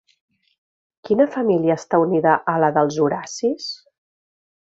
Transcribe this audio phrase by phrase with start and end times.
[1.09, 3.71] Quina família està unida a la dels Horacis?